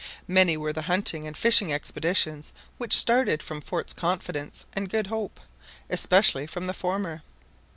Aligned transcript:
Many 0.27 0.57
were 0.57 0.73
the 0.73 0.81
hunting 0.81 1.27
and 1.27 1.37
fishing 1.37 1.71
expeditions 1.71 2.53
which 2.79 2.97
started 2.97 3.43
from 3.43 3.61
Forts 3.61 3.93
Confidence 3.93 4.65
and 4.73 4.89
Good 4.89 5.05
Hope, 5.05 5.39
especially 5.91 6.47
from 6.47 6.65
the 6.65 6.73
former. 6.73 7.21